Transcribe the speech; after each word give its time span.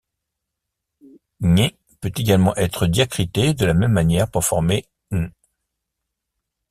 う 1.43 1.69
peut 1.99 2.11
également 2.19 2.55
être 2.55 2.87
diacrité 2.87 3.53
de 3.53 3.65
la 3.67 3.75
même 3.75 3.91
manière 3.91 4.31
pour 4.31 4.43
former 4.43 4.87
ゔ. 5.11 5.27